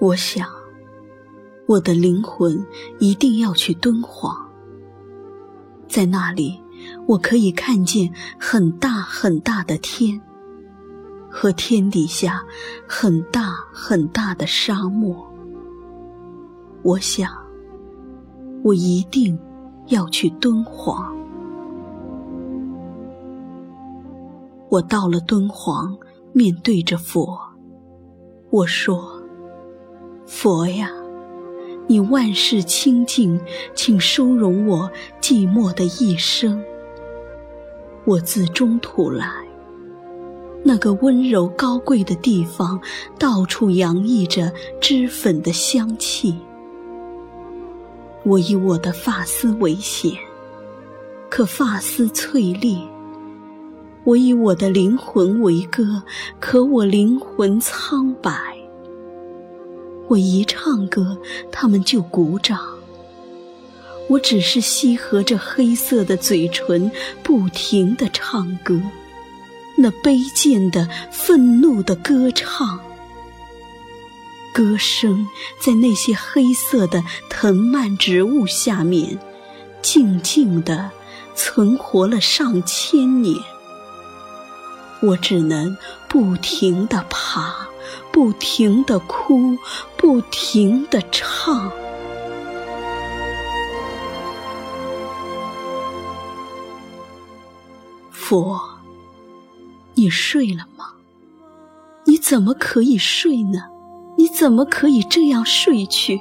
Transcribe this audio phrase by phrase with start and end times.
[0.00, 0.48] 我想，
[1.66, 2.66] 我的灵魂
[2.98, 4.48] 一定要去敦煌，
[5.88, 6.60] 在那里，
[7.06, 10.20] 我可以看见很大很大的天，
[11.30, 12.44] 和天底下
[12.86, 15.26] 很大很大的沙漠。
[16.82, 17.32] 我想，
[18.62, 19.38] 我一定
[19.86, 21.16] 要去敦煌。
[24.68, 25.96] 我到了敦煌，
[26.32, 27.38] 面对着佛，
[28.50, 29.13] 我说
[30.26, 30.90] ：“佛呀，
[31.86, 33.38] 你万事清净，
[33.74, 36.62] 请收容我寂寞的一生。
[38.04, 39.30] 我自中土来，
[40.62, 42.80] 那个温柔高贵的地方，
[43.18, 46.34] 到处洋溢着脂粉的香气。
[48.24, 50.12] 我以我的发丝为险，
[51.28, 52.78] 可发丝翠裂。”
[54.04, 56.02] 我以我的灵魂为歌，
[56.38, 58.53] 可我灵魂苍白。
[60.08, 61.18] 我一唱歌，
[61.50, 62.58] 他们就鼓掌。
[64.08, 66.90] 我只是吸合着黑色的嘴唇，
[67.22, 68.80] 不停地唱歌，
[69.76, 72.78] 那卑贱的、愤怒的歌唱。
[74.52, 75.26] 歌声
[75.58, 79.18] 在那些黑色的藤蔓植物下面，
[79.82, 80.90] 静静地
[81.34, 83.36] 存活了上千年。
[85.00, 85.76] 我只能
[86.08, 87.66] 不停地爬，
[88.14, 89.58] 不停地哭，
[89.96, 91.68] 不停地唱。
[98.12, 98.56] 佛，
[99.94, 100.92] 你睡了吗？
[102.06, 103.64] 你怎么可以睡呢？
[104.16, 106.20] 你怎么可以这样睡去？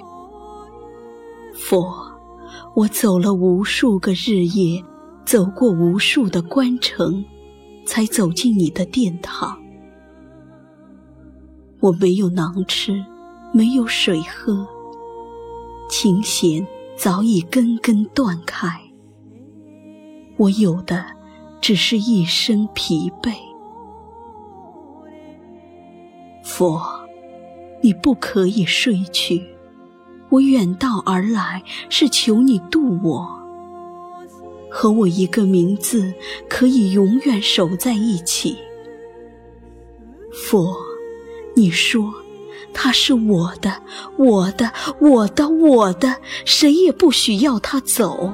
[1.54, 2.12] 佛，
[2.74, 4.84] 我走了无数个日夜，
[5.24, 7.24] 走过无数的关城。
[7.86, 9.62] 才走进你的殿堂，
[11.84, 13.04] 我没有囊吃，
[13.52, 14.66] 没有水喝，
[15.90, 18.80] 琴弦早已根根断开，
[20.38, 21.06] 我有的
[21.60, 23.34] 只是一身疲惫。
[26.42, 26.82] 佛，
[27.82, 29.46] 你不可以睡去，
[30.30, 33.28] 我远道而来是求你渡我。
[34.72, 36.14] 和我一个名字
[36.48, 38.58] 可以永远守在一起。
[40.32, 40.78] 佛，
[41.56, 42.14] 你说
[42.74, 43.82] 他是我的，
[44.18, 46.16] 我的，我的，我的，
[46.46, 48.34] 谁也不许要他走。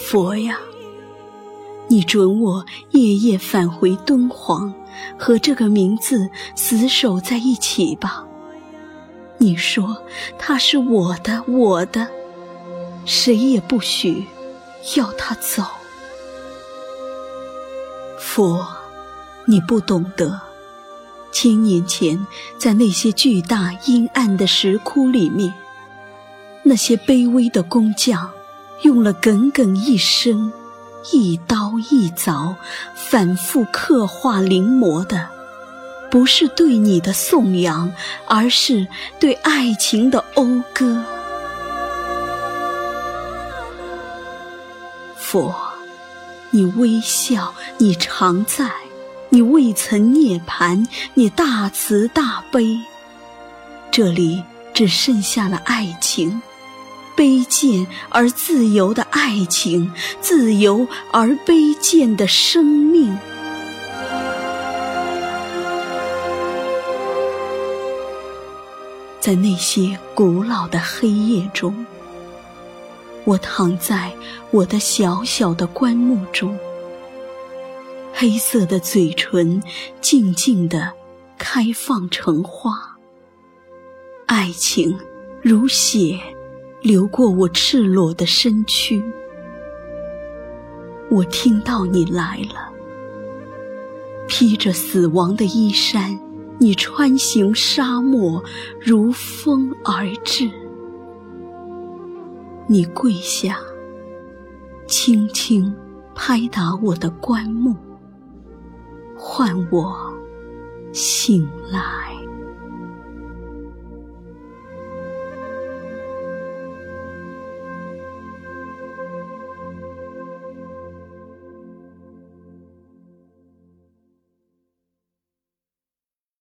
[0.00, 0.58] 佛呀，
[1.88, 4.74] 你准我夜夜返回敦煌，
[5.18, 8.26] 和这个名字死守在一起吧。
[9.38, 9.96] 你说
[10.38, 12.08] 他是我的，我的。
[13.04, 14.24] 谁也不许
[14.96, 15.64] 要他走。
[18.18, 18.64] 佛，
[19.44, 20.40] 你不懂得，
[21.32, 22.26] 千年前
[22.58, 25.52] 在那些巨大阴暗的石窟里面，
[26.62, 28.30] 那些卑微的工匠
[28.82, 30.52] 用了耿耿一生，
[31.12, 32.54] 一刀一凿，
[32.94, 35.28] 反复刻画临摹的，
[36.10, 37.92] 不是对你的颂扬，
[38.26, 38.86] 而是
[39.18, 41.04] 对爱情的讴歌。
[45.16, 45.54] 佛，
[46.50, 48.70] 你微笑，你常在，
[49.34, 52.78] 你未曾涅槃，你大慈大悲。
[53.90, 54.44] 这里
[54.74, 56.42] 只剩下了爱情，
[57.16, 63.16] 卑贱而自由的爱情，自由而卑贱的生命。
[69.18, 71.86] 在那些古老的黑夜中。
[73.24, 74.12] 我躺在
[74.50, 76.54] 我的小小的棺木中，
[78.14, 79.60] 黑色的嘴唇
[80.00, 80.92] 静静地
[81.38, 82.96] 开放成花，
[84.26, 84.96] 爱情
[85.42, 86.20] 如血
[86.82, 89.02] 流过我赤裸的身躯。
[91.10, 92.72] 我听到你来了，
[94.28, 96.18] 披着死亡的衣衫，
[96.58, 98.42] 你穿行沙漠，
[98.80, 100.48] 如风而至。
[102.68, 103.58] 你跪下，
[104.86, 105.74] 轻轻
[106.14, 107.74] 拍打我的棺木，
[109.24, 109.96] 唤我
[110.92, 112.21] 醒来。